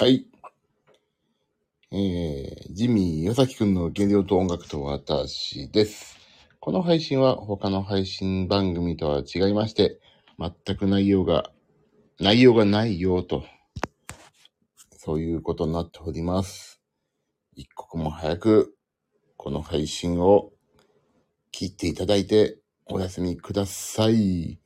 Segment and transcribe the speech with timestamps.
[0.00, 0.24] はい。
[1.92, 6.16] えー、ジミー、ヨサキくんの原料と音楽と私です。
[6.58, 10.00] この配信は他の配信番組とは違いまして、
[10.38, 11.50] 全く内容が、
[12.18, 13.44] 内容がないよと、
[14.96, 16.80] そういうことになっております。
[17.54, 18.74] 一刻も早く、
[19.36, 20.50] この配信を
[21.52, 22.56] 聞いていただいて、
[22.86, 24.60] お休みください。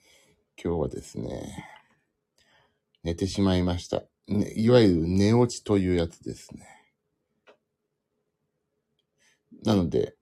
[0.62, 1.66] 今日はですね、
[3.02, 4.04] 寝てしまいました。
[4.28, 6.66] ね、いわゆる寝落ちというやつですね。
[9.62, 10.16] なので、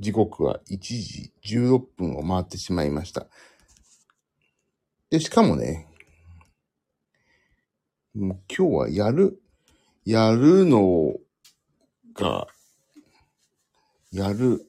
[0.00, 3.26] 時刻は1時16分を回ってしまいました。
[5.10, 5.88] で、しかもね、
[8.14, 9.40] もう今日はやる、
[10.04, 11.14] やるの
[12.14, 12.46] が、
[14.12, 14.68] やる、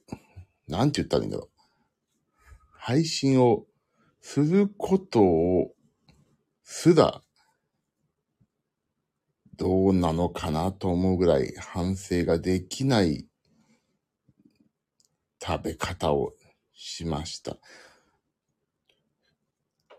[0.68, 1.50] なんて言ったらいいんだろう。
[2.72, 3.66] 配信を
[4.22, 5.74] することを、
[6.64, 7.22] すら、
[9.58, 13.26] どうなのかなと思うぐらい反省ができない
[15.42, 16.34] 食べ方を
[16.74, 17.58] しました。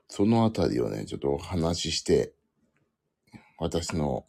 [0.08, 2.32] そのあたりをね、ちょっとお話しして、
[3.58, 4.26] 私の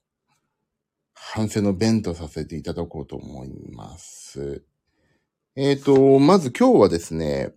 [1.13, 4.63] 反省の弁とさせていただこうと思います。
[5.55, 7.53] えっ、と、まず今日はですね、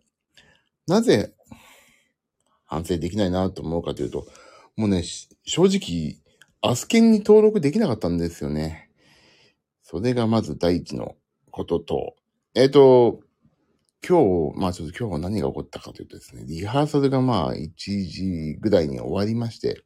[0.87, 1.35] なぜ
[2.65, 4.27] 反省できないなと思うかというと、
[4.77, 5.03] もうね、
[5.45, 6.17] 正直、
[6.63, 8.91] アスケンに登録できなかったんですよね。
[9.83, 11.17] それがまず第一の
[11.51, 12.17] ことと、
[12.55, 13.21] えっ、と、
[14.07, 19.83] 今日、まあちょっと今日何が起こったかというとですね、リハーサルがまあ1時ぐらいに終わりまして、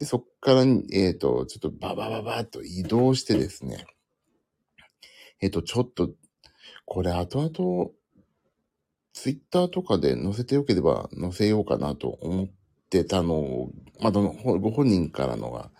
[0.00, 3.86] で、そっから、えっ、と、ちょっとババババッと移動してですね、
[5.40, 6.10] えっ、と、ちょっと、
[6.84, 7.90] これ後々、
[9.12, 12.46] ツイッターとかで載せてよければ載せようかなと思っ
[12.90, 15.70] てたのを、まだのご本人からのが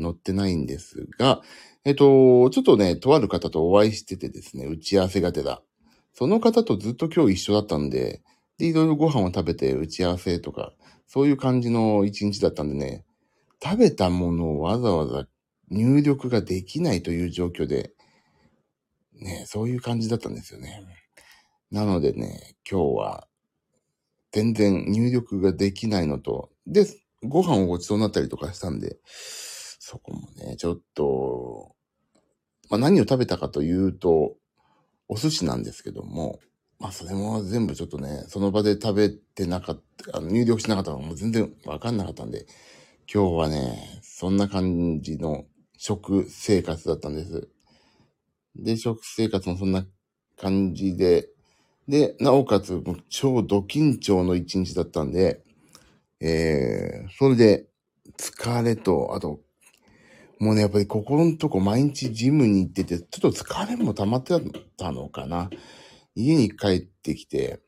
[0.00, 1.42] 載ってないんですが、
[1.84, 5.60] えっ、と、ちょっとね、とある方とお会いしててですね、打ち合わせがてら。
[6.12, 8.22] その方とずっと今日一緒だったんで、
[8.58, 10.72] で、いろいろご飯を食べて打ち合わせとか、
[11.06, 13.04] そういう感じの一日だったんでね、
[13.62, 15.26] 食べたものをわざわざ
[15.70, 17.92] 入力ができないという状況で、
[19.14, 20.84] ね、そういう感じだったんですよね。
[21.70, 23.26] なのでね、今日は
[24.32, 26.86] 全然入力ができないのと、で、
[27.22, 28.98] ご飯をごちそうになったりとかしたんで、
[30.56, 31.74] ちょっと、
[32.70, 34.36] まあ、何を食べたかというと、
[35.08, 36.40] お寿司なんですけども、
[36.78, 42.46] まあそれも全部ちょっとね、その場で食べてなかった、あの入力しなかったのも全然わかんなかったんで、
[43.12, 45.44] 今日はね、そんな感じの
[45.76, 47.48] 食生活だったんです。
[48.56, 49.84] で、食生活もそんな
[50.40, 51.28] 感じで、
[51.86, 55.42] で、なおかつ、超ド緊張の一日だったんで、
[56.20, 57.66] えー、それで、
[58.16, 59.40] 疲れと、あと、
[60.38, 64.34] もうね、やっぱりここのとこ毎日ジムに行ってて、ちょっと疲れも溜まって
[64.76, 65.50] たのかな。
[66.14, 67.60] 家に帰ってきて、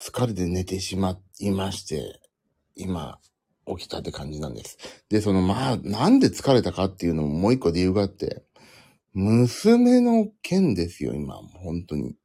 [0.00, 2.20] 疲れて寝てしまいまして、
[2.74, 3.18] 今、
[3.66, 5.04] 起きたって感じなんです。
[5.08, 8.44] で、その、まあ、なんで疲れたかっていうのももう一個理由があって、
[9.14, 12.16] 娘の件ですよ、今、本当に。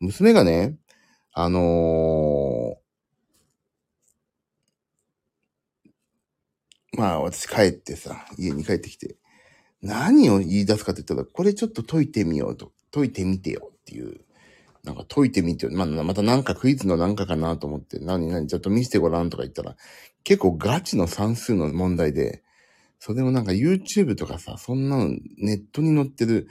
[0.00, 0.78] 娘がね、
[1.32, 2.87] あのー
[6.98, 9.14] まあ、私帰ってさ、家に帰ってきて、
[9.80, 14.20] 何を言い出すかって言ったら、これちょっと解いてみようと、解いてみてよっていう、
[14.82, 15.72] なんか解いてみてよ。
[15.72, 19.76] まあ、またなんかクイズのなんかかなと思って、何何ちょっと見せてごらんとか言ったら、
[20.24, 22.42] 結構ガチの算数の問題で、
[22.98, 26.48] それもなんか YouTube とかさ、そんなのネットに載ってる、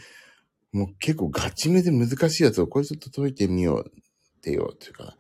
[0.72, 5.18] もう結構ガチめで難しいやつをこれちょっと解いてみようってよっていうか、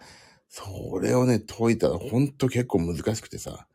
[0.47, 3.67] それをね、解いたらほんと結構難しくてさ、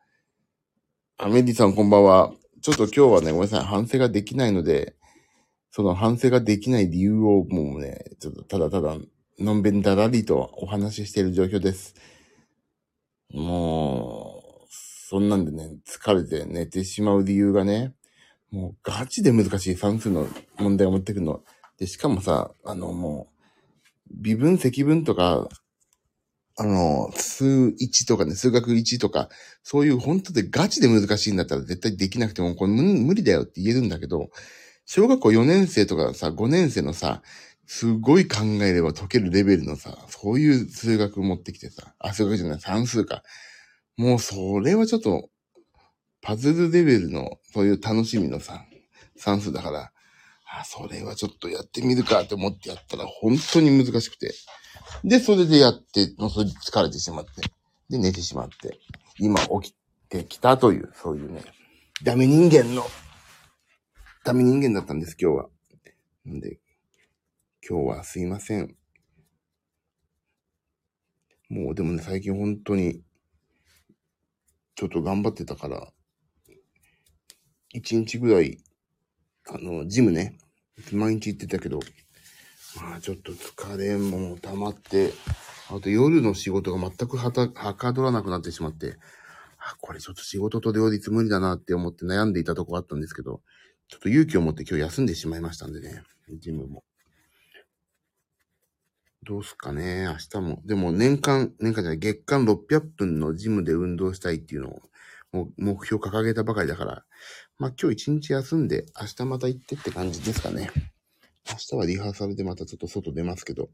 [1.25, 2.33] アメリさんこんばんは。
[2.63, 4.97] ちょっと今日はね、ごめんなさい、反省ができないので、
[5.71, 8.97] その反省ができない理由をもうね、ちょっとただただ、
[9.39, 11.95] のんべんだらりとお話ししている状況です。
[13.33, 17.95] もう、そんなんでね、疲れて寝てしまう理由がね、
[18.51, 20.27] もうガチで難しい算数の
[20.59, 21.45] 問題を持ってくるの。
[21.79, 23.29] で、しかもさ、あのも
[24.11, 25.49] う、微分積分とか、
[26.57, 29.29] あの、数1とかね、数学1とか、
[29.63, 34.31] そういう本当でガチで難しいんだったら絶対できなくても、これ無理だよって言えるんだけど、
[34.85, 37.23] 小学校4年生とかさ、5年生のさ、
[37.67, 43.23] すごい考えれば解けるレベルのさ、そういう数学持ってきてさ、あ、数学じゃない、算数か。
[43.97, 45.31] もうそれはちょっと、
[46.21, 48.67] パズルレベルの、そういう楽しみのさ、
[49.17, 49.93] 算数だから、
[50.45, 54.35] あ、それはちょっとやってみるかって思ってやったら、本当に難しくて。
[55.05, 57.31] で、それでやって、もうそれ疲れてしまって、
[57.91, 58.79] で、寝てしまって、
[59.19, 59.75] 今起き
[60.09, 61.43] てきたという、そういうね、
[62.03, 62.85] ダメ人間の、
[64.25, 65.49] ダメ人間だったんです、今日は。
[66.25, 66.59] なんで、
[67.69, 68.77] 今日はすいません。
[71.49, 73.03] もうでもね、最近本当に、
[74.75, 75.93] ちょっと頑張ってたから、
[77.71, 78.59] 一日ぐらい、
[79.49, 80.39] あの、ジムね、
[80.93, 81.81] 毎日行ってたけど、
[82.81, 85.13] まあちょっと疲れも溜まって、
[85.69, 88.97] あと夜の仕事が全くはた、はかどらなくなってしまって、
[89.59, 93.43] あ、これちょっと仕事と両立無理だなって思って悩んでいたとこあったんですけど、
[93.89, 96.03] ちょっと勇気を持って今日休んでしまいましたんでね、
[96.41, 96.85] ジムも。
[99.25, 100.63] どうすかね、明日も。
[100.65, 104.81] でも年間、年間じゃない、月間600分のジムで運動したいっていうのを、
[105.31, 107.05] もう目標掲げたばかりだから、
[107.59, 110.71] まあ今日一日休んで、明日また行ってって感じですかね。
[111.51, 113.71] 明日はリハーサルでまたちょっと外出ますけど、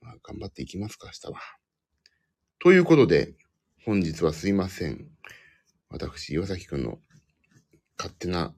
[0.00, 1.40] まあ頑張っていきますか、明日は。
[2.60, 3.34] ということで、
[3.84, 5.08] 本日はすいません。
[5.90, 6.98] 私、岩崎くんの
[7.96, 8.54] 勝手な、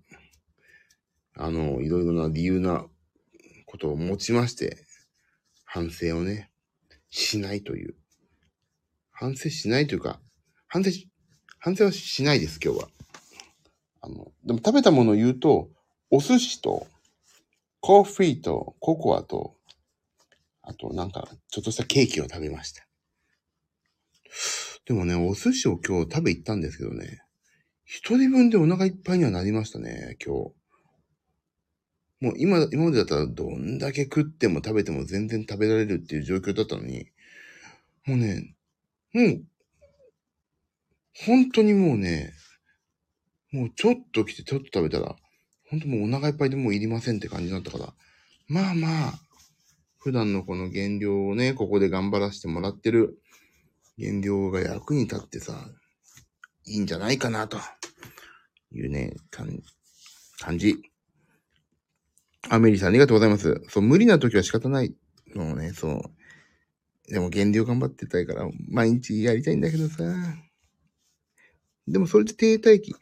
[1.34, 2.86] あの、いろいろな理由な
[3.66, 4.84] ことを持ちまして、
[5.64, 6.50] 反省をね、
[7.10, 7.94] しないという。
[9.12, 10.20] 反省しないというか、
[10.66, 10.90] 反省、
[11.58, 12.88] 反省はしないです、今日は。
[14.00, 15.70] あの、でも食べたものを言うと、
[16.10, 16.86] お寿司と、
[17.80, 19.56] コーヒーと、ココアと、
[20.62, 22.86] あとなんか、ちょっとしたケーキを食べました。
[24.84, 27.22] でもね、お寿司を今日食べ行ったんですけどね、
[27.84, 30.60] 一人分でお腹いっぱいにはなりましたね、今日。
[32.20, 37.06] もう今、今までだったらどんだけ食っても食べても全然食べられるっていう状況だったのに、
[38.06, 38.54] もうね、
[39.12, 39.42] もう、
[41.26, 42.32] 本当にもうね、
[43.52, 45.16] もうちょっと来てちょっと食べたら、
[45.70, 47.94] 本当もうお腹いっぱいでもういりませんって感じになったから、
[48.48, 49.12] まあまあ、
[49.98, 53.20] 普段のこの減量をね、ここで頑張らせてもらってる
[53.96, 55.68] 減量が役に立ってさ、
[56.66, 57.58] いいんじゃないかなと
[58.72, 60.82] いうね、感じ。
[62.48, 63.62] アメリさんありがとうございます。
[63.68, 64.94] そう、無理な時は仕方ない
[65.34, 67.12] のね、そう。
[67.12, 70.02] でも減量頑張ってたいから、毎日やりたいんだけどさ。
[71.86, 72.94] でもそれで停滞期。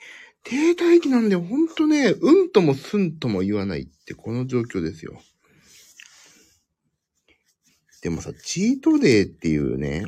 [0.44, 5.20] 停滞期なんで、ほんとね、うんともすんとも言わないってこの状況ですよ。
[8.02, 10.04] でもさ、チートデーっていうね、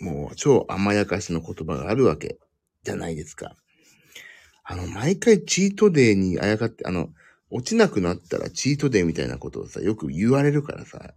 [0.00, 2.38] もう超甘やかしの言葉があるわけ
[2.84, 3.54] じゃないですか。
[4.64, 7.10] あの、毎回チートデーにあやかって、あの、
[7.50, 11.14] 落ちなくなったらチートデーみたいなことをさ、よく言われるからさ、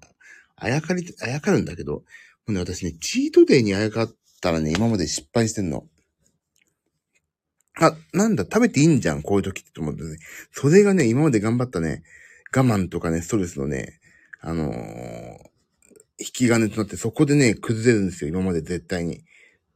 [0.56, 2.04] あやかり、あやかるんだけど、も
[2.48, 5.86] うね、私ね、チートデーにあやかったらね、今まで失敗してんの。
[7.80, 10.18] あ、なんだ、食べていいんじゃん、こういう時って思ってね。
[10.52, 12.04] それがね、今まで頑張ったね、
[12.56, 14.00] 我慢とかね、ストレスのね、
[14.42, 14.74] あのー、
[16.20, 19.24] 引き金となって、そこでね、崩れるんですよ、今まで絶対に。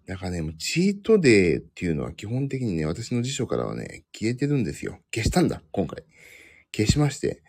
[0.05, 4.99] だからね、もうチートデーっていうのは基本的にね、私の辞書からはね、消えてるんですよ。
[5.13, 6.03] 消したんだ、今回。
[6.73, 7.41] 消しまして、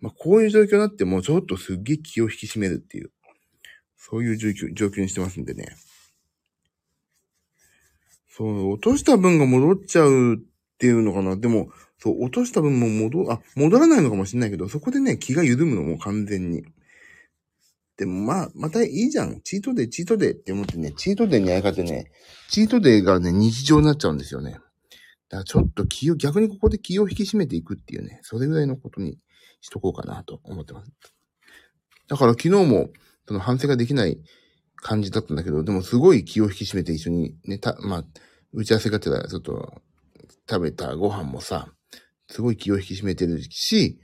[0.00, 3.12] まあ、こういう状況になってもうちょっとすっげえ気を引き締めるっていう、
[3.96, 5.76] そういう状況、状況にしてますんでね。
[8.34, 10.38] そう、落とした分が戻っちゃうっ
[10.78, 11.36] ていうのかな。
[11.36, 11.68] でも、
[11.98, 16.64] そう、落とした分も戻、あ、戻らないのかもしれないけど、そこでね、気が緩むのも完全に。
[17.98, 19.42] でもまあ、またいいじゃん。
[19.42, 22.10] チートデー、チートデーって思ってね、チートデーにあやかってね、
[22.48, 24.52] チートデーがね、日常になっちゃうんですよね。
[24.52, 24.64] だか
[25.36, 29.18] らちょっと気を、逆にここで気を引き締めていくっていうね、それぐらいのことに
[29.60, 30.90] しとこうかなと思ってます。
[32.08, 32.88] だから昨日も、
[33.28, 34.18] その反省ができない
[34.82, 38.04] 感じだったんだけど、でもすごい気を引き締めて一緒にね、た、まあ、
[38.52, 39.80] 打ち合わせがてらちょっと
[40.50, 41.68] 食べたご飯もさ、
[42.28, 44.00] すごい気を引き締めてるし、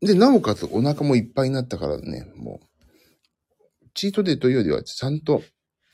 [0.00, 5.42] で、なおかつお腹もいっぱいになったからね、もう、チートデーというよりはちゃんと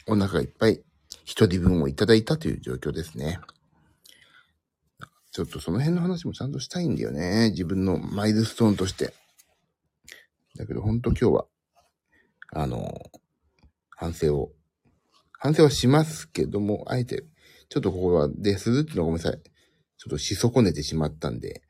[0.07, 0.83] お腹がいっぱい
[1.25, 3.40] 一人分をいただいたという状況ですね。
[5.33, 7.50] ちょっとその辺の話もちゃんとしたいんだよね。
[7.50, 9.14] 自分のマイルストーンとして。
[10.57, 11.47] だけどほんと今日は、
[12.52, 13.11] あの、
[13.97, 14.53] 反省を、
[15.33, 17.25] 反省はしますけども、あえて、
[17.69, 19.41] ちょっとここはでするっていうのはごめんなさい。
[19.99, 21.62] ちょっとし損ねてしまったんで、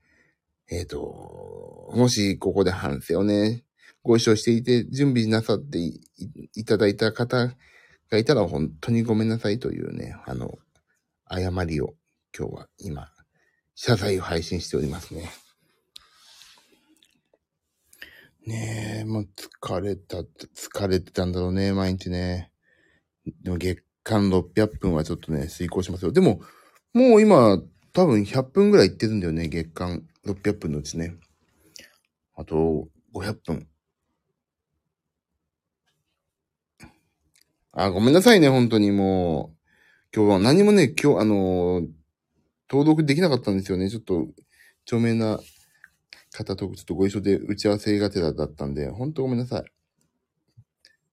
[0.68, 3.64] えっ、ー、と、もしここで反省をね、
[4.02, 7.54] ご一緒していて準備なさっていただいた方
[8.11, 10.59] がいたら本当にごめんなさいというね、あの、
[11.25, 11.95] 誤りを
[12.37, 13.09] 今日は今
[13.75, 15.30] 謝罪を配信しておりますね。
[18.47, 19.29] ねえ、もう
[19.61, 22.53] 疲れた、疲れてたんだろうね、毎日ね。
[23.43, 26.12] でも月間600分はちょっとね、遂行しますよ。
[26.12, 26.41] でも、
[26.95, 27.61] もう今、
[27.93, 31.17] 多分100分ぐらい行ってるんだよね、月間600分のうちね。
[32.37, 33.69] あと、500分。
[37.73, 39.57] あ、ごめんなさいね、本当にもう。
[40.17, 41.88] 今日は何もね、今日、あのー
[42.71, 43.91] 登録できなかったんですよね。
[43.91, 44.26] ちょっと、
[44.87, 45.41] 著名な
[46.37, 49.64] 方とちょっとご一緒で打ち合わせがてらだったんで、ほんとごめんなさい。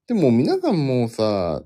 [0.07, 1.63] でも皆さんもさ、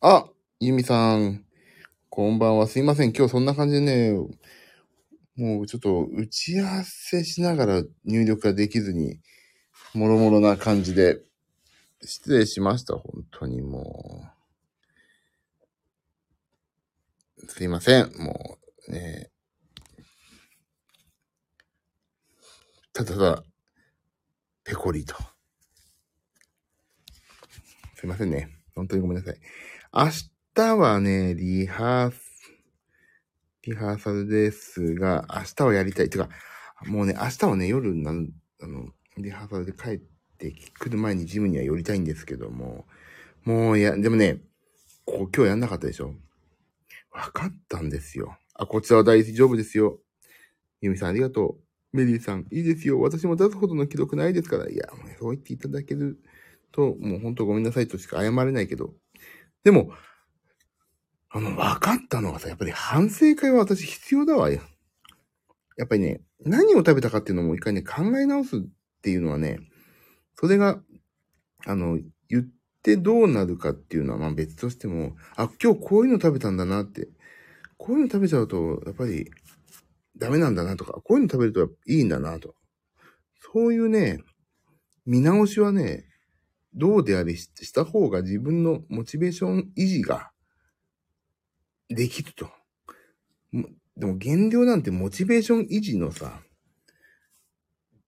[0.00, 0.26] あ、
[0.60, 1.44] ゆみさん、
[2.08, 2.66] こんばんは。
[2.66, 3.12] すいません。
[3.12, 4.12] 今日そんな感じでね、
[5.36, 9.20] もうちょっと打ち合わせしながら入力ができずに、
[9.94, 11.20] もろもろな感じで、
[12.04, 12.96] 失礼しました。
[12.96, 14.24] 本当にも
[17.38, 17.46] う。
[17.48, 18.12] すいません。
[18.18, 18.58] も
[18.88, 19.31] う、ね。
[22.92, 23.42] ただただ、
[24.64, 25.14] ペコリと。
[27.94, 28.50] すいませんね。
[28.74, 29.40] 本当にごめんなさい。
[29.94, 30.10] 明
[30.54, 32.12] 日はね、リハー
[33.62, 36.10] リハーサルですが、明日はやりたい。
[36.10, 36.28] てか、
[36.84, 38.28] もうね、明日はね、夜なん、
[38.60, 40.00] あの、リハーサルで帰っ
[40.36, 42.86] てくる前にジムには寄りたいんですけども、
[43.44, 44.40] もうや、でもね、
[45.06, 46.14] ここ今日やんなかったでしょ
[47.12, 48.36] わかったんですよ。
[48.54, 49.98] あ、こちらは大丈夫ですよ。
[50.80, 51.71] ゆみさんありがとう。
[51.92, 53.00] メリーさん、いいですよ。
[53.00, 54.68] 私も出すほどの記録ないですから。
[54.68, 56.18] いや、もうそう言っていただける
[56.72, 58.94] と、もう本当ごめんなさいとしか謝れないけど。
[59.64, 59.92] でも、
[61.28, 64.60] あの、分かったのがさ、やっぱり反省会は私必要だわよ。
[65.76, 68.60] やっぱりね、何を食べたかっていうのも一回ね、考え直すっ
[69.02, 69.58] ていうのはね、
[70.34, 70.82] それが、
[71.66, 72.44] あの、言っ
[72.82, 77.08] てどうなるかっていうのはまあ別としても、あ、今日こういうの食べたんだなって、
[77.78, 79.30] こういうの食べちゃうと、やっぱり
[80.22, 82.54] ダメなんだなとか、こういうの食べるといいんだなと。
[83.52, 84.22] そういうね、
[85.04, 86.06] 見直しはね、
[86.74, 90.30] どうであれした方が自分のモチベーション維持が
[91.88, 92.48] できると。
[93.96, 96.40] でも減量なんてモチベーション維持のさ、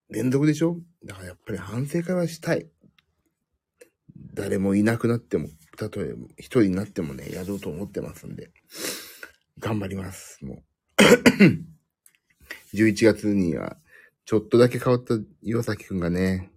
[0.09, 0.79] 連続でしょ？
[1.05, 2.71] だからやっぱり反省会はしたい。
[4.33, 8.51] 誰もいなくなっても、たとえ一人になってもね、やろうと思ってますんで、
[9.59, 10.39] 頑張ります。
[10.45, 11.74] もう。
[12.75, 13.77] 11月には、
[14.27, 16.51] ちょっとだけ変わった岩崎くんがね、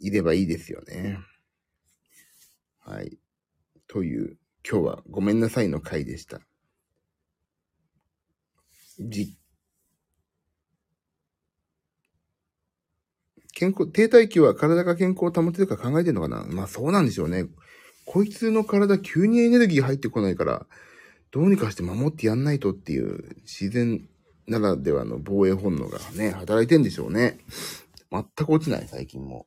[0.00, 1.18] いればいいですよね。
[2.80, 3.18] はい。
[3.86, 4.36] という
[4.68, 6.40] 今日はごめんなさいの回でした。
[8.98, 9.36] じ、
[13.52, 16.44] 健康、低体期は体が健康を保てるか考えてるのかな？
[16.44, 17.46] まあそうなんでしょうね。
[18.04, 20.66] こいつの体急にエネルギー入ってこないから、
[21.30, 24.06] どうにかして守ってやんないとっていう自然
[24.46, 27.38] ならではの防衛本能がね、働いてんでしょうね。
[28.10, 29.46] 全く落ちない、最近も。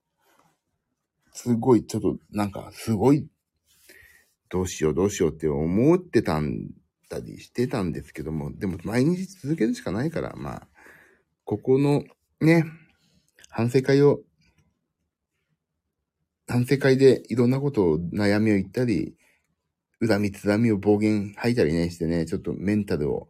[1.33, 3.27] すごい、ちょっと、なんか、すごい
[4.49, 6.69] どうしようどうしようって思ってたん
[7.09, 10.67] だりしてたんですけども、でも毎日続けるしかないから、まあ、
[11.43, 12.03] ここの
[12.41, 12.65] ね、
[13.49, 14.21] 反省会を、
[16.47, 19.15] 反省会でいろんなことを悩みを言ったり、
[20.05, 23.29] 恨みつらみを暴言吐いたりねしてね、ちょっとメンタルを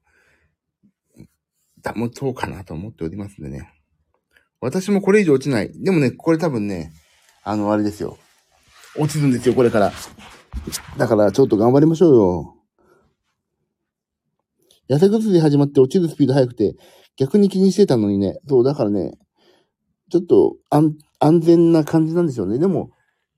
[1.83, 3.73] 保とうかなと思っておりますんでね。
[4.59, 5.71] 私もこれ以上落ちない。
[5.73, 6.91] でもね、これ多分ね、
[7.43, 8.17] あの、あれですよ。
[8.97, 9.91] 落ちるんですよ、これから。
[10.97, 12.57] だからちょっと頑張りましょうよ。
[14.89, 16.75] 痩せ薬始まって落ちるスピード速くて、
[17.17, 18.39] 逆に気にしてたのにね。
[18.47, 19.17] そう、だからね、
[20.09, 22.57] ちょっと安安全な感じなんですよね。
[22.57, 22.91] でも、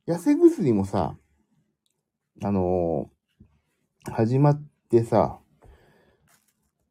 [0.08, 1.17] 痩せ薬もさ、
[2.43, 5.38] あのー、始まってさ、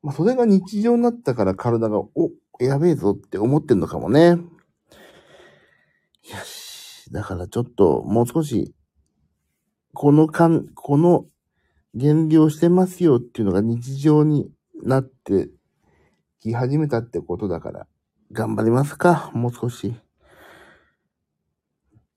[0.02, 4.30] まあ、それが日常になったから体が、お、やべえぞって思ってんのかもね。
[4.30, 4.38] よ
[6.44, 7.10] し。
[7.12, 8.74] だからちょっと、もう少し、
[9.94, 11.26] このかん、この
[11.94, 14.50] 減量してますよっていうのが日常に
[14.82, 15.50] なって
[16.40, 17.86] き始めたってことだから、
[18.30, 19.94] 頑張りますか、もう少し。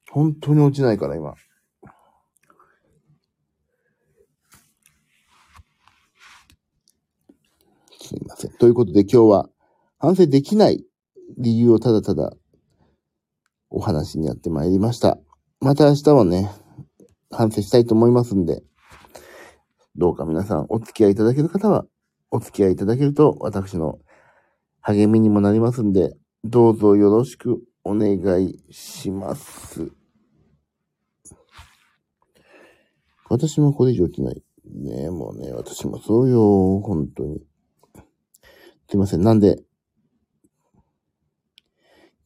[0.10, 1.36] 本当に落ちないから、今。
[8.12, 8.52] すいません。
[8.52, 9.50] ということで今日は
[9.98, 10.84] 反省できない
[11.38, 12.34] 理由をただただ
[13.70, 15.18] お話にやってまいりました。
[15.62, 16.52] また明日はね、
[17.32, 18.64] 反省したいと思いますんで、
[19.96, 21.86] どうか皆さんお付き合いいただける方は、
[22.32, 24.00] お付き合いいただけると私の
[24.82, 26.14] 励みにもなりますんで、
[26.44, 29.90] どうぞよろしくお願いします。
[33.30, 34.44] 私もこれ以上起きない。
[34.66, 37.42] ねえもうね、私もそうよ、本当に。
[38.92, 39.22] すいません。
[39.22, 39.64] なんで、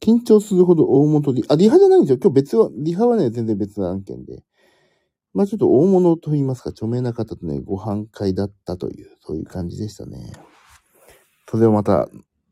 [0.00, 2.18] 緊張するほど大元リ、あ、リハじゃないんですよ。
[2.20, 4.42] 今日別は、リハはね、全然別の案件で。
[5.32, 10.32] まあちょっと大物と言いますか、著名な方とね、ご飯会だったという、そういう感じでしたね。
[11.48, 12.08] それをまた、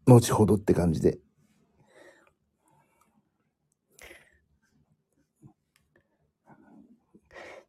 [0.07, 1.19] 後ほどって感じで。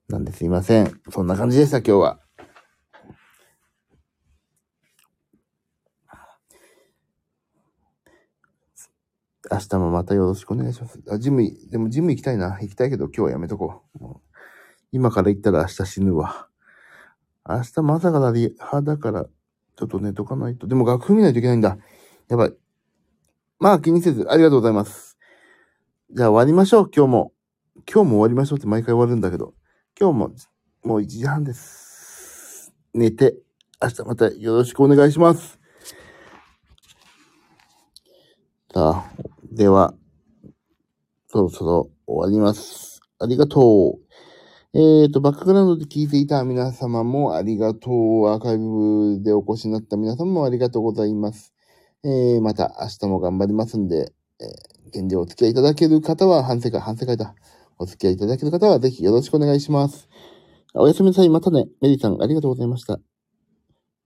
[0.08, 1.02] なんですいません。
[1.10, 2.25] そんな感じでした、今日は。
[9.52, 11.00] 明日もまたよろしくお願いします。
[11.10, 12.58] あ、ジム、でもジム行きたいな。
[12.62, 14.06] 行きたいけど今日はやめとこう。
[14.06, 14.16] う
[14.92, 16.48] 今から行ったら明日死ぬわ。
[17.48, 20.68] 明日まさかだり、派だから、ちょっと寝とかないと。
[20.68, 21.78] でも楽譜見ないといけないんだ。
[22.28, 22.54] やばい。
[23.60, 25.18] まあ気にせず、ありがとうございます。
[26.12, 27.34] じゃあ終わりましょう、今日も。
[27.92, 29.54] 今日も終わりましょうって毎回終わるんだけど。
[30.00, 30.32] 今日も、
[30.84, 32.74] もう1時半です。
[32.94, 33.36] 寝て、
[33.82, 35.60] 明日またよろしくお願いします。
[38.74, 39.12] さあ、
[39.56, 39.94] では、
[41.28, 43.00] そろそろ終わります。
[43.20, 44.78] ありがとう。
[44.78, 48.28] えーと、バックグラウンドで聞いていた皆様もありがとう。
[48.28, 51.54] アーカイブでお越しになった皆様もありがとうございます。
[52.04, 57.34] えー、また明日も頑張りますんで、えー、現状お付き合いいただける方は、反省会、反省会だ。
[57.80, 60.10] お付き合いいただける方は、ぜひよろしくお願いします。
[60.74, 61.30] おやすみなさい。
[61.30, 61.70] またね。
[61.80, 63.00] メリーさん、ありがとうございました。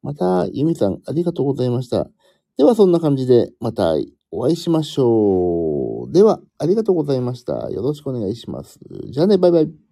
[0.03, 2.07] また、ユミさん、ありがとうございました。
[2.55, 3.95] では、そんな感じで、また
[4.31, 6.11] お会いしましょう。
[6.13, 7.69] では、ありがとうございました。
[7.71, 8.79] よろしくお願いします。
[9.11, 9.88] じゃあね、バイバイ。